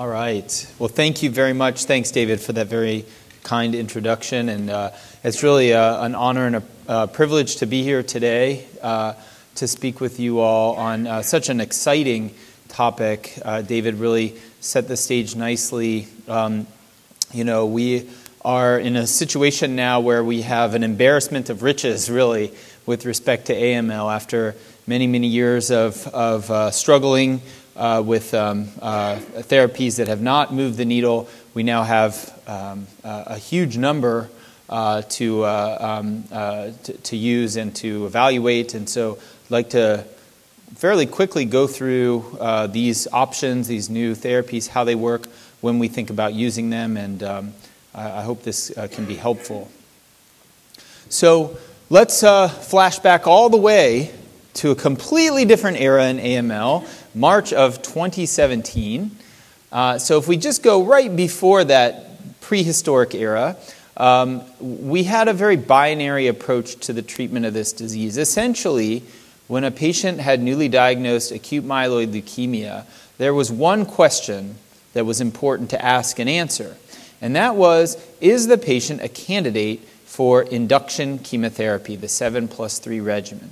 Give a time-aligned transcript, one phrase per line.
[0.00, 0.66] All right.
[0.78, 1.84] Well, thank you very much.
[1.84, 3.04] Thanks, David, for that very
[3.42, 4.48] kind introduction.
[4.48, 4.92] And uh,
[5.22, 9.12] it's really uh, an honor and a uh, privilege to be here today uh,
[9.56, 12.34] to speak with you all on uh, such an exciting
[12.68, 13.38] topic.
[13.44, 16.08] Uh, David really set the stage nicely.
[16.26, 16.66] Um,
[17.34, 18.08] you know, we
[18.42, 22.54] are in a situation now where we have an embarrassment of riches, really,
[22.86, 24.56] with respect to AML after
[24.86, 27.42] many, many years of, of struggling
[27.80, 31.28] uh, with um, uh, therapies that have not moved the needle.
[31.54, 34.28] We now have um, a huge number
[34.68, 38.74] uh, to, uh, um, uh, to, to, use and to evaluate.
[38.74, 39.14] And so
[39.46, 40.04] I'd like to
[40.76, 42.38] fairly quickly go through
[42.70, 45.26] these options, these new therapies, how they work
[45.62, 47.54] when we think about using them, and um,
[47.94, 49.70] I, I, hope this can be helpful.
[51.08, 51.58] So
[51.88, 54.10] let's flash back all the way
[54.54, 59.10] to a completely different era in AML March of 2017.
[59.72, 63.56] Uh, so if we just go right before that prehistoric era,
[63.96, 68.16] um, we had a very binary approach to the treatment of this disease.
[68.16, 69.02] Essentially,
[69.46, 72.86] when a patient had newly diagnosed acute myeloid leukemia,
[73.18, 74.56] there was one question
[74.92, 76.76] that was important to ask and answer.
[77.20, 83.00] And that was Is the patient a candidate for induction chemotherapy, the 7 plus 3
[83.00, 83.50] regimen?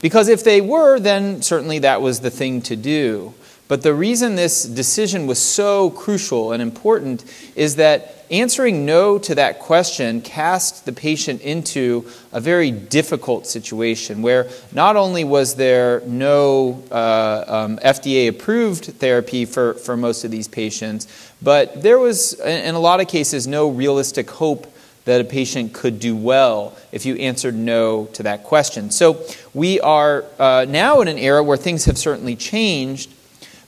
[0.00, 3.34] Because if they were, then certainly that was the thing to do.
[3.68, 9.34] But the reason this decision was so crucial and important is that answering no to
[9.34, 16.00] that question cast the patient into a very difficult situation where not only was there
[16.06, 21.06] no uh, um, FDA approved therapy for, for most of these patients,
[21.42, 24.66] but there was, in a lot of cases, no realistic hope
[25.08, 28.90] that a patient could do well if you answered no to that question.
[28.90, 33.10] So we are uh, now in an era where things have certainly changed.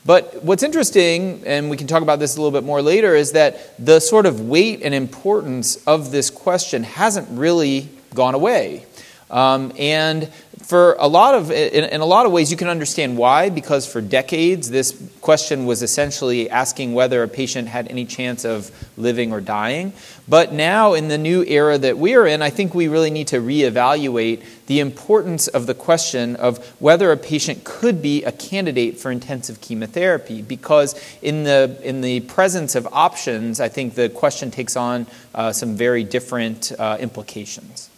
[0.05, 3.33] But what's interesting, and we can talk about this a little bit more later, is
[3.33, 8.84] that the sort of weight and importance of this question hasn't really gone away.
[9.30, 10.30] Um, and
[10.70, 13.92] for a lot of in, in, a lot of ways you can understand why because
[13.92, 19.33] for decades this question was essentially asking whether a patient had any chance of living
[19.33, 19.92] or dying.
[20.29, 23.41] But now in the new era that we're in i think we really need to
[23.41, 29.11] reevaluate the importance of the question of whether a patient could be a candidate for
[29.11, 30.41] intensive chemotherapy.
[30.41, 35.52] Because in the in the presence of options i think the question takes on uh,
[35.52, 37.91] some very different uh, implications.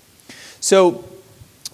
[0.60, 1.04] So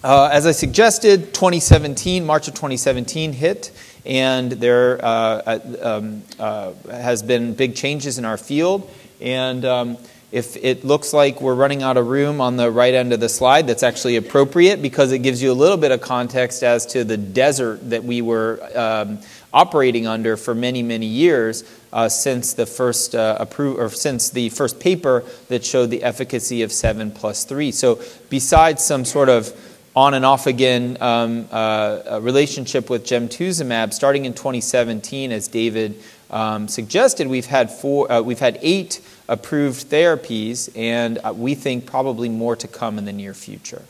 [0.03, 3.71] uh, as I suggested, 2017, March of 2017 hit,
[4.05, 8.89] and there uh, uh, um, uh, has been big changes in our field.
[9.19, 9.97] And um,
[10.31, 13.27] if it looks like we're running out of room on the right end of the
[13.27, 17.03] slide, that's actually appropriate because it gives you a little bit of context as to
[17.03, 19.19] the desert that we were um,
[19.51, 21.63] operating under for many, many years.
[21.91, 26.61] Uh, since the first uh, appro- or since the first paper that showed the efficacy
[26.61, 27.71] of seven plus three.
[27.71, 27.99] So,
[28.29, 29.51] besides some sort of
[29.95, 35.95] on and off again um, uh, relationship with gemtuzumab starting in 2017 as david
[36.29, 37.27] um, suggested.
[37.27, 42.55] We've had four uh, we've had eight approved therapies and uh, we think probably more
[42.55, 43.83] to come in the near future.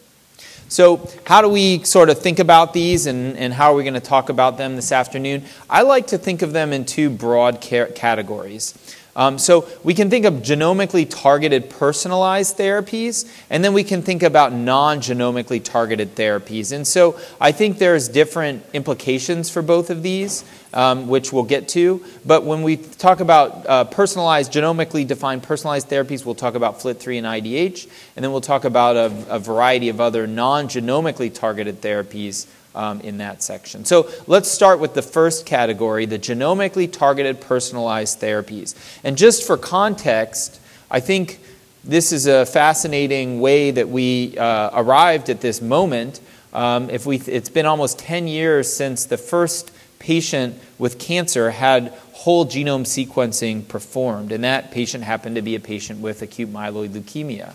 [0.67, 3.95] So how do we sort of think about these and, and how are we going
[3.95, 5.43] to talk about them this afternoon?
[5.67, 10.25] I like to think of them in two broad categories um, so we can think
[10.25, 16.71] of genomically targeted personalized therapies, and then we can think about non genomically targeted therapies.
[16.71, 20.43] And so I think there's different implications for both of these,
[20.73, 22.03] um, which we'll get to.
[22.25, 27.17] But when we talk about uh, personalized, genomically defined personalized therapies, we'll talk about FLT3
[27.17, 31.81] and IDH, and then we'll talk about a, a variety of other non genomically targeted
[31.81, 33.85] therapies um, in that section.
[33.85, 38.75] So let's start with the first category the genomically targeted personalized therapies.
[39.03, 40.59] And just for context,
[40.91, 41.39] I think
[41.83, 46.19] this is a fascinating way that we uh, arrived at this moment.
[46.53, 51.93] Um, if we, it's been almost 10 years since the first patient with cancer had
[52.13, 56.89] whole genome sequencing performed, and that patient happened to be a patient with acute myeloid
[56.89, 57.53] leukemia.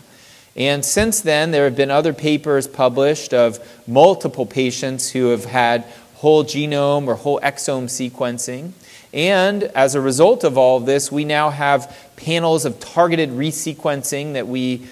[0.55, 5.85] And since then, there have been other papers published of multiple patients who have had
[6.15, 8.71] whole genome or whole exome sequencing.
[9.13, 14.33] And as a result of all of this, we now have panels of targeted resequencing
[14.33, 14.87] that we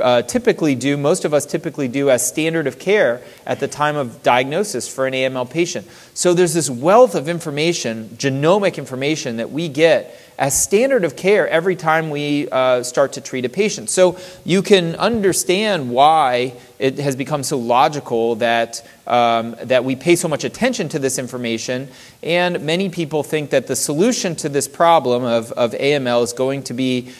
[0.00, 3.96] uh, typically do, most of us typically do, as standard of care at the time
[3.96, 5.86] of diagnosis for an AML patient.
[6.14, 11.46] So there's this wealth of information, genomic information, that we get as standard of care
[11.48, 13.90] every time we uh, start to treat a patient.
[13.90, 20.16] So you can understand why it has become so logical that, um, that we pay
[20.16, 21.88] so much attention to this information.
[22.22, 26.62] And many people think that the solution to this problem of, of AML is going
[26.64, 27.12] to be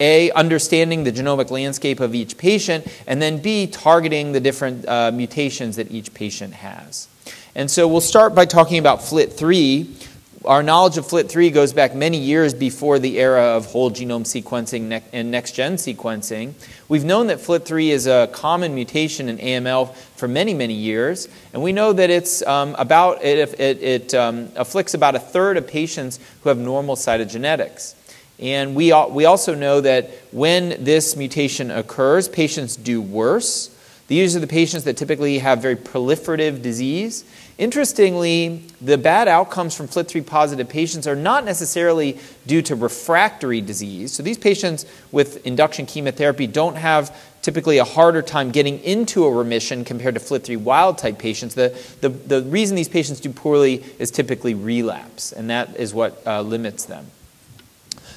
[0.00, 5.10] a, understanding the genomic landscape of each patient, and then B, targeting the different uh,
[5.12, 7.08] mutations that each patient has.
[7.54, 10.10] And so we'll start by talking about FLT3.
[10.44, 15.02] Our knowledge of FLT3 goes back many years before the era of whole genome sequencing
[15.12, 16.52] and next gen sequencing.
[16.88, 21.62] We've known that FLT3 is a common mutation in AML for many, many years, and
[21.62, 25.66] we know that it's um, about, it, it, it um, afflicts about a third of
[25.66, 27.94] patients who have normal cytogenetics.
[28.38, 33.70] And we, we also know that when this mutation occurs, patients do worse.
[34.06, 37.24] These are the patients that typically have very proliferative disease.
[37.56, 44.12] Interestingly, the bad outcomes from FLT3 positive patients are not necessarily due to refractory disease.
[44.12, 49.30] So these patients with induction chemotherapy don't have typically a harder time getting into a
[49.30, 51.54] remission compared to FLT3 wild type patients.
[51.54, 56.20] The, the, the reason these patients do poorly is typically relapse, and that is what
[56.26, 57.06] uh, limits them.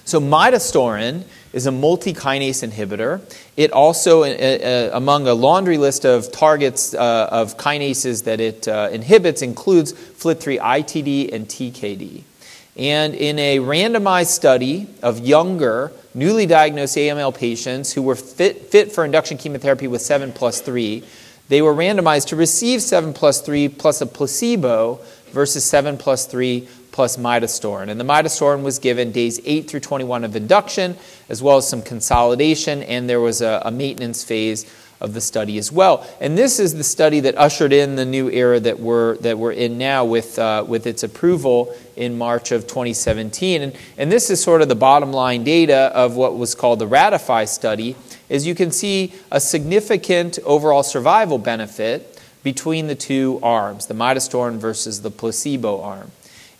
[0.07, 3.19] So midostaurin is a multi-kinase inhibitor.
[3.57, 8.69] It also, uh, uh, among a laundry list of targets uh, of kinases that it
[8.69, 12.23] uh, inhibits, includes FLT3 ITD and TKD.
[12.77, 18.93] And in a randomized study of younger, newly diagnosed AML patients who were fit, fit
[18.93, 21.03] for induction chemotherapy with 7 plus 3,
[21.49, 25.01] they were randomized to receive 7 plus 3 plus a placebo
[25.31, 26.65] versus 7 plus 3
[26.97, 27.89] plus midostaurin.
[27.89, 30.97] And the midostaurin was given days 8 through 21 of induction,
[31.29, 34.65] as well as some consolidation, and there was a, a maintenance phase
[34.99, 36.03] of the study as well.
[36.19, 39.51] And this is the study that ushered in the new era that we're, that we're
[39.51, 43.61] in now with, uh, with its approval in March of 2017.
[43.61, 46.87] And, and this is sort of the bottom line data of what was called the
[46.87, 47.95] Ratify study,
[48.27, 54.57] is you can see a significant overall survival benefit between the two arms, the midostaurin
[54.57, 56.11] versus the placebo arm.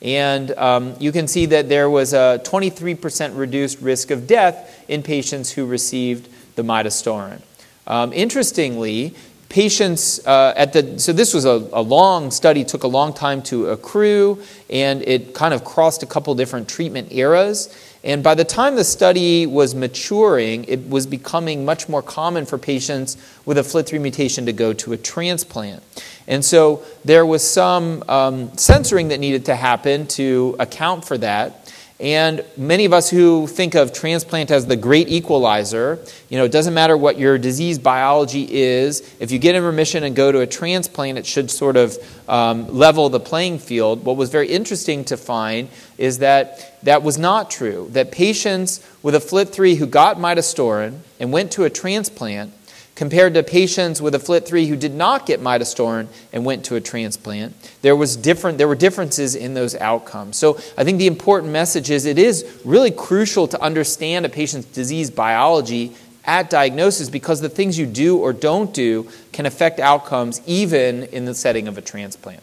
[0.02, 5.02] And um, you can see that there was a 23% reduced risk of death in
[5.02, 7.42] patients who received the midostaurin.
[7.88, 9.16] Um, interestingly,
[9.50, 13.42] patients uh, at the so this was a, a, long study took a long time
[13.42, 17.74] to accrue and it kind of crossed a couple different treatment eras.
[18.04, 22.58] And by the time the study was maturing it was becoming much more common for
[22.58, 23.16] patients
[23.46, 25.82] with a FLT3 mutation to go to a transplant.
[26.28, 31.67] And so there was some um, censoring that needed to happen to account for that
[32.00, 35.98] and many of us who think of transplant as the great equalizer,
[36.30, 39.02] you know, it doesn't matter what your disease biology is.
[39.20, 41.98] If you get in remission and go to a transplant, it should sort of
[42.30, 44.06] um, level the playing field.
[44.06, 47.88] What was very interesting to find is that that was not true.
[47.94, 52.54] That patients with a FLT3 who got midostaurin and went to a transplant
[52.98, 56.82] compared to patients with a FLT3 who did not get midostaurin and went to a
[56.82, 57.54] transplant.
[57.84, 60.36] There, was different, there were differences in those outcomes.
[60.36, 64.68] So I think the important message is it is really crucial to understand a patient's
[64.70, 65.96] disease biology
[66.26, 71.26] at diagnosis because the things you do or don't do can affect outcomes even in
[71.26, 72.42] the setting of a transplant.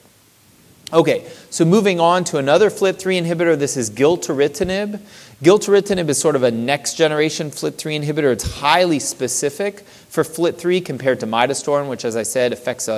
[0.92, 5.00] Okay, so moving on to another FLT3 inhibitor, this is gilteritinib.
[5.42, 8.32] Gilteritinib is sort of a next generation FLT3 inhibitor.
[8.32, 12.92] It's highly specific for FLT3 compared to midostaurin, which, as I said, affects a,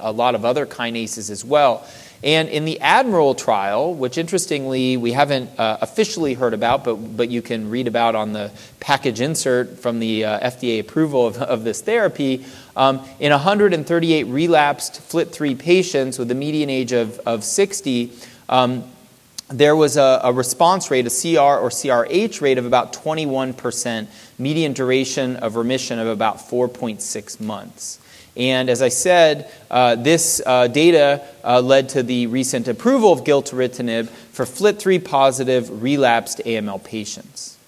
[0.00, 1.86] a, a lot of other kinases as well.
[2.24, 7.28] And in the Admiral trial, which interestingly we haven't uh, officially heard about, but, but
[7.28, 11.64] you can read about on the package insert from the uh, FDA approval of, of
[11.64, 12.46] this therapy,
[12.76, 18.12] um, in 138 relapsed FLT3 patients with a median age of, of 60,
[18.48, 18.84] um,
[19.52, 24.06] there was a, a, response rate, a CR or CRH rate of about 21%,
[24.38, 27.98] median duration of remission of about 4.6 months.
[28.36, 33.24] And as I said, uh, this uh, data uh, led to the recent approval of
[33.24, 37.58] gilteritinib for FLT3 positive relapsed AML patients.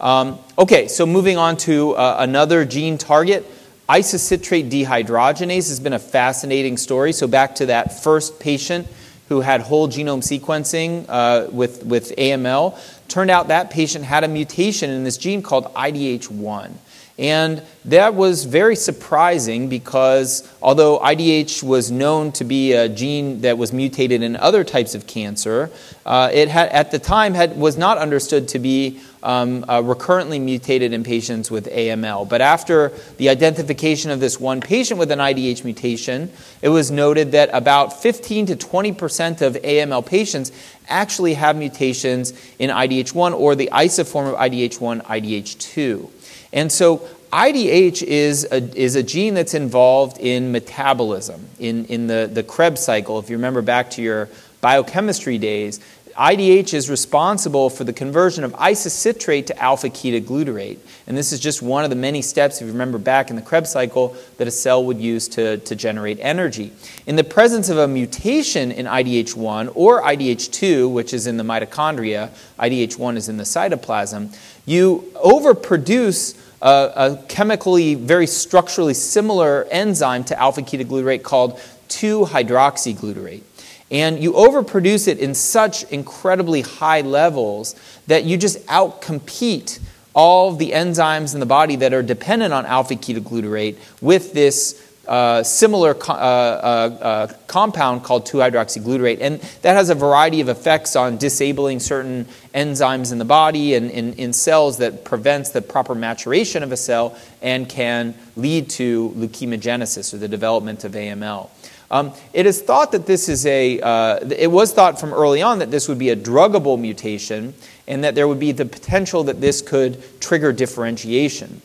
[0.00, 3.44] Um, okay, so moving on to uh, another gene target.
[3.88, 7.12] Isocitrate dehydrogenase has been a fascinating story.
[7.12, 8.88] So, back to that first patient
[9.28, 12.78] who had whole genome sequencing uh, with, with AML.
[13.08, 16.72] Turned out that patient had a mutation in this gene called IDH1.
[17.16, 23.56] And that was very surprising because although IDH was known to be a gene that
[23.56, 25.70] was mutated in other types of cancer,
[26.04, 30.38] uh, it had, at the time had, was not understood to be um, uh, recurrently
[30.38, 32.28] mutated in patients with AML.
[32.28, 36.30] But after the identification of this one patient with an IDH mutation,
[36.62, 40.52] it was noted that about 15 to 20 percent of AML patients
[40.88, 46.10] actually have mutations in IDH1 or the isoform of IDH1, IDH2.
[46.52, 52.30] And so IDH is a, is a gene that's involved in metabolism, in, in the,
[52.32, 53.18] the Krebs cycle.
[53.18, 54.28] If you remember back to your
[54.60, 55.80] biochemistry days,
[56.16, 60.78] IDH is responsible for the conversion of isocitrate to alpha ketoglutarate.
[61.06, 63.42] And this is just one of the many steps, if you remember back in the
[63.42, 66.72] Krebs cycle, that a cell would use to, to generate energy.
[67.06, 72.30] In the presence of a mutation in IDH1 or IDH2, which is in the mitochondria,
[72.60, 80.40] IDH1 is in the cytoplasm, you overproduce a, a chemically very structurally similar enzyme to
[80.40, 83.42] alpha ketoglutarate called 2 hydroxyglutarate.
[83.90, 87.74] And you overproduce it in such incredibly high levels
[88.06, 89.78] that you just outcompete
[90.14, 95.42] all the enzymes in the body that are dependent on alpha ketoglutarate with this uh,
[95.42, 99.18] similar co- uh, uh, uh compound called 2-hydroxyglutarate.
[99.20, 103.90] And that has a variety of effects on disabling certain enzymes in the body and
[103.90, 109.10] in, in cells that prevents the proper maturation of a cell and can lead to
[109.10, 111.50] leukemogenesis or the development of AML.
[111.90, 115.58] Um, it is thought that this is a, uh, it was thought from early on
[115.58, 117.54] that this would be a druggable mutation
[117.86, 121.60] and that there would be the potential that this could trigger differentiation.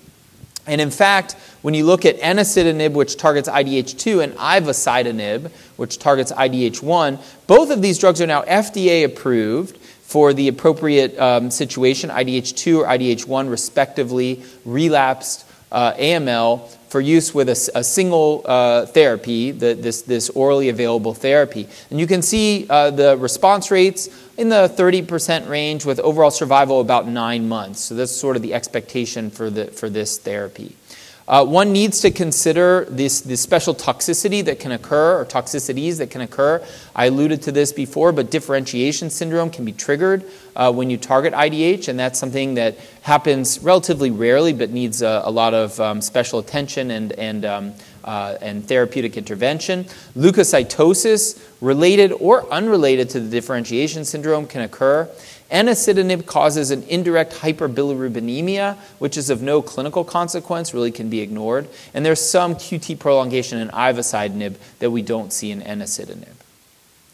[0.67, 6.31] And in fact, when you look at enasidenib, which targets IDH2, and ivosidenib, which targets
[6.31, 12.77] IDH1, both of these drugs are now FDA approved for the appropriate um, situation, IDH2
[12.79, 19.75] or IDH1, respectively, relapsed uh, AML for use with a, a single uh, therapy, the,
[19.75, 21.67] this, this orally available therapy.
[21.91, 26.81] And you can see uh, the response rates in the 30% range with overall survival
[26.81, 27.81] about nine months.
[27.81, 30.75] So that's sort of the expectation for, the, for this therapy.
[31.29, 36.09] Uh, one needs to consider this, this special toxicity that can occur, or toxicities that
[36.09, 36.59] can occur.
[36.95, 41.36] I alluded to this before, but differentiation syndrome can be triggered uh, when you target
[41.36, 46.01] IDH, and that's something that happens relatively rarely but needs a, a lot of um,
[46.01, 49.83] special attention and, and, um, uh, and therapeutic intervention.
[50.17, 55.07] Leukocytosis, related or unrelated to the differentiation syndrome, can occur.
[55.51, 61.67] Enasidenib causes an indirect hyperbilirubinemia, which is of no clinical consequence, really can be ignored.
[61.93, 66.35] And there's some QT prolongation in ivosidenib that we don't see in enasidenib.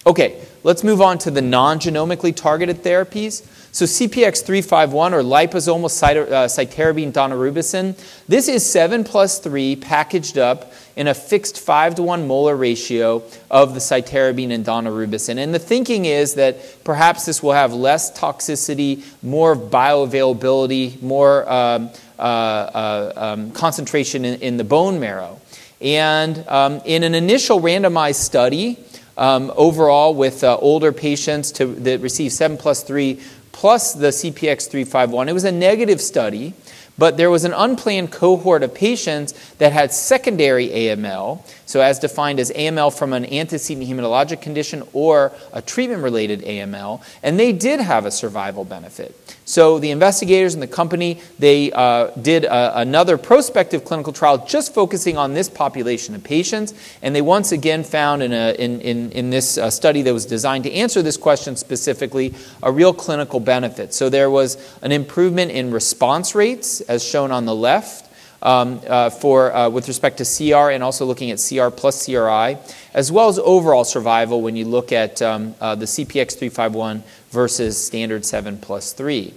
[0.08, 3.65] Okay, let's move on to the non genomically targeted therapies.
[3.76, 5.92] So, CPX351 or liposomal
[6.32, 12.04] uh, cytarabine daunorubicin, this is 7 plus 3 packaged up in a fixed 5 to
[12.04, 15.40] 1 molar ratio of the cytarabine and daunorubicin.
[15.40, 21.90] And the thinking is that perhaps this will have less toxicity, more bioavailability, more um,
[22.18, 25.42] uh, uh, um, concentration in, in, the bone marrow.
[25.82, 28.80] And um, in an initial randomized study,
[29.18, 33.22] um, overall with uh, older patients to, that received 7 plus 3
[33.56, 35.30] plus the CPX351.
[35.30, 36.54] It was a negative study,
[36.98, 42.40] but there was an unplanned cohort of patients that had secondary AML, so as defined
[42.40, 47.80] as AML from an antecedent hematologic condition or a treatment related AML, and they did
[47.80, 49.16] have a survival benefit.
[49.46, 54.74] So the investigators and the company, they uh, did a, another prospective clinical trial just
[54.74, 59.12] focusing on this population of patients, and they once again found in, a, in, in,
[59.12, 63.40] in this uh, study that was designed to answer this question specifically a real clinical
[63.40, 63.94] benefit.
[63.94, 68.05] So there was an improvement in response rates, as shown on the left.
[68.46, 72.60] Um, uh, for, uh, with respect to CR and also looking at CR plus CRI,
[72.94, 78.24] as well as overall survival when you look at um, uh, the CPX351 versus standard
[78.24, 79.34] 7 plus 3.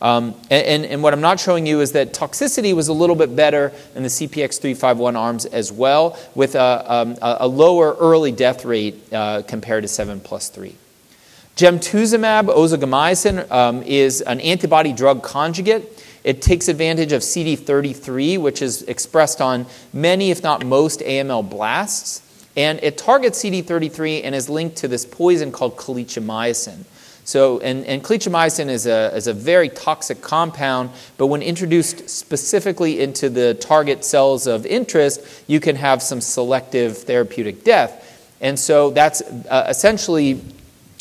[0.00, 3.72] Um, and, what I'm not showing you is that toxicity was a little bit better
[3.96, 9.02] in the CPX351 arms as well, with a, lower early death rate
[9.48, 10.76] compared to 7 plus 3.
[11.56, 15.90] Gemtuzumab ozogamicin is an antibody drug conjugate.
[16.24, 22.22] It takes advantage of CD33, which is expressed on many, if not most, AML blasts.
[22.56, 26.84] And it targets CD33 and is linked to this poison called calicheamicin.
[27.24, 28.02] So, and, and
[28.70, 34.46] is a, is a very toxic compound, but when introduced specifically into the target cells
[34.46, 38.02] of interest, you can have some selective therapeutic death.
[38.42, 40.42] And so that's uh, essentially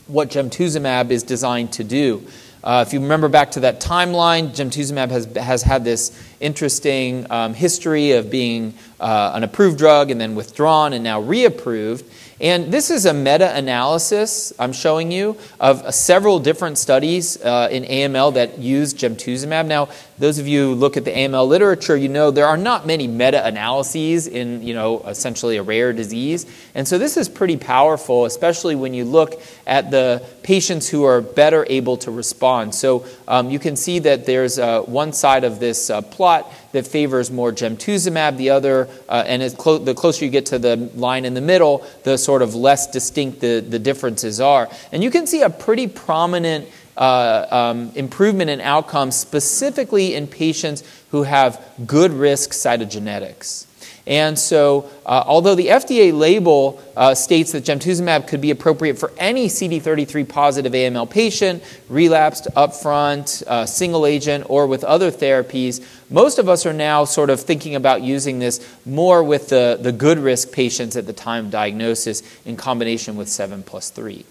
[0.07, 2.25] what gemtuzumab is designed to do.
[2.63, 7.53] Uh, if you remember back to that timeline, gemtuzumab has, has had this interesting um,
[7.53, 12.03] history of being uh, an approved drug and then withdrawn and now reapproved.
[12.41, 17.69] And this is a meta analysis I'm showing you of uh, several different studies uh,
[17.71, 19.67] in AML that use gemtuzumab.
[19.67, 22.85] Now, those of you who look at the AML literature, you know there are not
[22.85, 26.45] many meta analyses in you know essentially a rare disease,
[26.75, 31.21] and so this is pretty powerful, especially when you look at the patients who are
[31.21, 32.75] better able to respond.
[32.75, 36.01] So um, you can see that there's uh, one side of this uh,
[36.41, 40.59] plot that favors more gemtuzumab, the other, uh, and clo- the closer you get to
[40.59, 44.69] the line in the middle, the sort of less distinct the, the differences are.
[44.91, 50.83] And you can see a pretty prominent uh, um, improvement in outcomes, specifically in patients
[51.11, 53.65] who have good risk cytogenetics.
[54.05, 59.13] And so, uh, although the FDA label uh, states that gemtuzumab could be appropriate for
[59.17, 66.37] any CD33 positive AML patient, relapsed upfront, uh, single agent, or with other therapies, most
[66.37, 70.19] of us are now sort of thinking about using this more with the, the good
[70.19, 74.25] risk patients at the time of diagnosis in combination with 7 plus 3.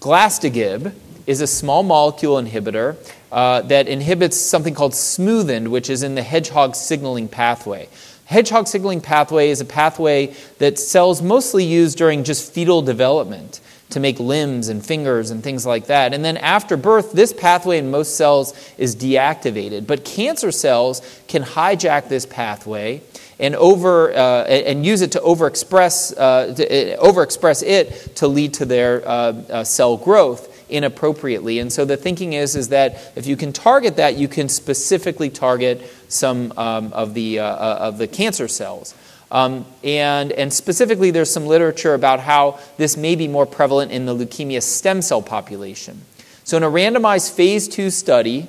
[0.00, 0.94] Glasdegib
[1.26, 2.96] is a small molecule inhibitor
[3.32, 7.88] uh, that inhibits something called smoothened, which is in the hedgehog signaling pathway.
[8.26, 14.00] Hedgehog signaling pathway is a pathway that cells mostly use during just fetal development to
[14.00, 16.12] make limbs and fingers and things like that.
[16.12, 19.86] And then after birth, this pathway in most cells is deactivated.
[19.86, 23.00] But cancer cells can hijack this pathway
[23.38, 28.54] and over uh, and use it to overexpress uh, to, uh, overexpress it to lead
[28.54, 29.10] to their uh,
[29.50, 31.58] uh, cell growth inappropriately.
[31.58, 35.30] And so the thinking is, is that if you can target that, you can specifically
[35.30, 38.94] target some um, of, the, uh, uh, of the cancer cells.
[39.30, 44.06] Um, and, and specifically, there's some literature about how this may be more prevalent in
[44.06, 46.02] the leukemia stem cell population.
[46.44, 48.48] So, in a randomized phase two study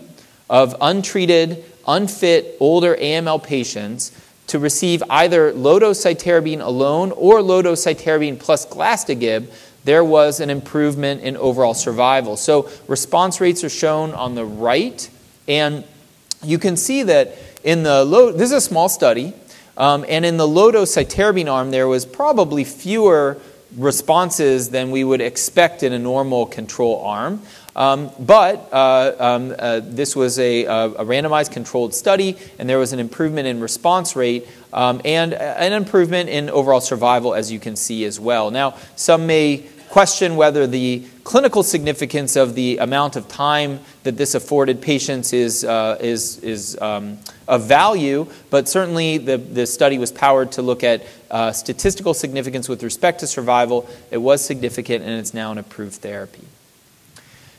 [0.50, 4.12] of untreated, unfit, older AML patients
[4.48, 9.52] to receive either low dose cytarabine alone or low dose cytarabine plus glasdegib,
[9.88, 12.36] there was an improvement in overall survival.
[12.36, 15.10] So response rates are shown on the right,
[15.48, 15.86] and
[16.44, 19.34] you can see that in the low, this is a small study,
[19.78, 23.38] um, and in the low dose cytarabine arm, there was probably fewer
[23.78, 27.42] responses than we would expect in a normal control arm.
[27.74, 32.92] Um, but uh, um, uh, this was a, a, randomized controlled study, and there was
[32.92, 37.76] an improvement in response rate um, and an improvement in overall survival, as you can
[37.76, 38.50] see as well.
[38.50, 44.36] Now, some may question whether the clinical significance of the amount of time that this
[44.36, 47.18] afforded patients is, uh, is, is um,
[47.48, 52.70] of value, but certainly the, the study was powered to look at uh, statistical significance
[52.70, 53.90] with respect to survival.
[54.12, 56.46] It was significant, and it's now an approved therapy.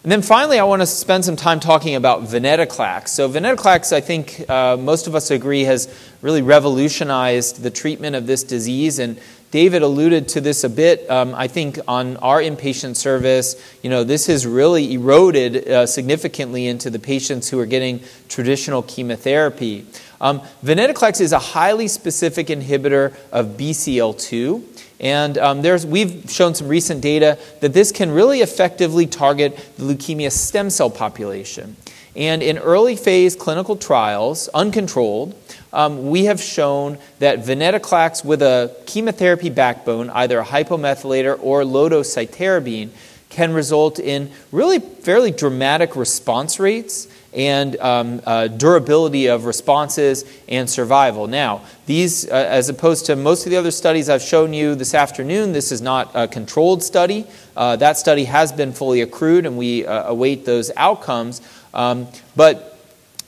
[0.04, 3.08] And then finally, I want to spend some time talking about venetoclax.
[3.08, 8.26] So, venetoclax, I think uh, most of us agree, has really revolutionized the treatment of
[8.26, 9.00] this disease.
[9.00, 9.18] And
[9.50, 11.08] David alluded to this a bit.
[11.10, 16.66] Um, I think on our inpatient service, you know, this has really eroded uh, significantly
[16.66, 19.86] into the patients who are getting traditional chemotherapy.
[20.20, 24.62] Um, venetoclax is a highly specific inhibitor of BCL2.
[25.00, 29.84] And um, there's, we've shown some recent data that this can really effectively target the
[29.84, 31.76] leukemia stem cell population.
[32.16, 35.36] And in early phase clinical trials, uncontrolled,
[35.72, 42.90] um, we have shown that venetoclax with a chemotherapy backbone, either a hypomethylator or cytarabine,
[43.28, 50.68] can result in really fairly dramatic response rates and um, uh, durability of responses and
[50.68, 51.26] survival.
[51.26, 54.94] Now, these, uh, as opposed to most of the other studies I've shown you this
[54.94, 57.26] afternoon, this is not a controlled study.
[57.54, 61.42] Uh, that study has been fully accrued, and we uh, await those outcomes.
[61.74, 62.77] Um, but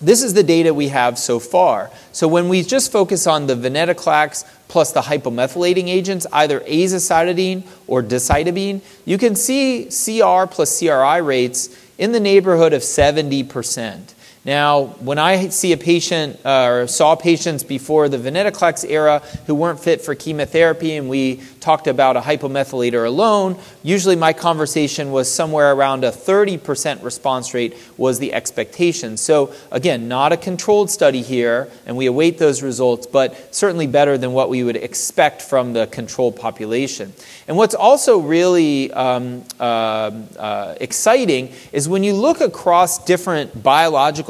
[0.01, 1.91] this is the data we have so far.
[2.13, 8.03] So when we just focus on the venetoclax plus the hypomethylating agents, either azacitidine or
[8.03, 14.15] decitabine, you can see CR plus CRI rates in the neighborhood of 70%.
[14.43, 19.55] Now, when I see a patient uh, or saw patients before the venetoclax era who
[19.55, 25.31] weren't fit for chemotherapy and we talked about a hypomethylator alone, usually my conversation was
[25.31, 29.19] somewhere around a 30% response rate was the expectation.
[29.19, 34.17] So, again, not a controlled study here, and we await those results, but certainly better
[34.17, 37.13] than what we would expect from the control population.
[37.47, 43.63] And what's also really um, uh, uh, exciting is when you look across different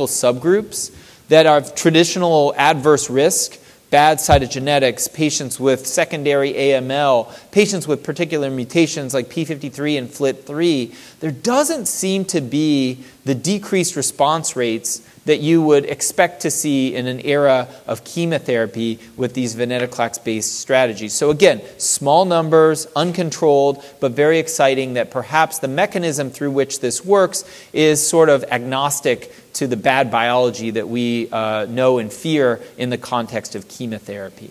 [0.00, 0.94] biological subgroups
[1.28, 3.58] that are traditional adverse risk
[3.90, 11.32] bad cytogenetics, patients with secondary AML, patients with particular mutations like P53 and FLT3, there
[11.32, 17.06] doesn't seem to be the decreased response rates that you would expect to see in
[17.06, 21.12] an era of chemotherapy with these venetoclax based strategies.
[21.12, 27.04] So, again, small numbers, uncontrolled, but very exciting that perhaps the mechanism through which this
[27.04, 32.60] works is sort of agnostic to the bad biology that we uh, know and fear
[32.76, 34.50] in the context of chemotherapy.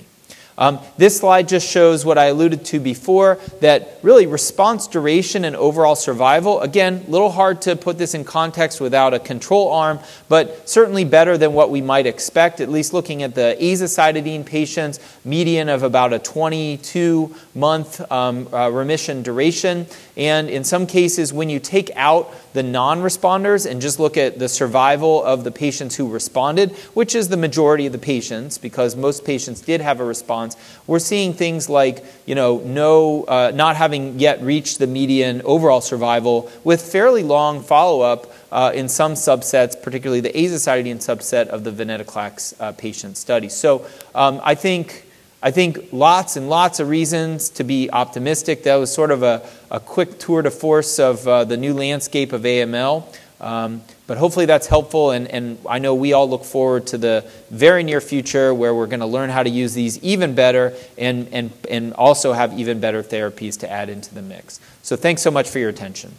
[0.60, 5.56] Um, this slide just shows what I alluded to before that really response duration and
[5.56, 6.60] overall survival.
[6.60, 11.06] Again, a little hard to put this in context without a control arm, but certainly
[11.06, 15.84] better than what we might expect, at least looking at the azacitidine patients, median of
[15.84, 19.88] about a 22 month um, uh, remission duration.
[20.17, 24.39] And in some cases, when you take out the non responders and just look at
[24.39, 28.95] the survival of the patients who responded, which is the majority of the patients, because
[28.95, 30.55] most patients did have a response,
[30.88, 35.81] we're seeing things like, you know, no, uh, not having yet reached the median overall
[35.81, 41.63] survival with fairly long follow up uh, in some subsets, particularly the azacitidine subset of
[41.63, 43.49] the venetoclax uh, patient study.
[43.49, 43.85] So
[44.15, 45.05] um, I think
[45.41, 48.63] I think lots and lots of reasons to be optimistic.
[48.63, 52.34] That was sort of a, a quick tour de force of uh, the new landscape
[52.34, 53.06] of AML.
[53.39, 57.30] Um, but hopefully that's helpful, and, and I know we all look forward to the
[57.49, 61.30] very near future where we're going to learn how to use these even better and,
[61.32, 64.60] and, and also have even better therapies to add into the mix.
[64.82, 66.12] So thanks so much for your attention.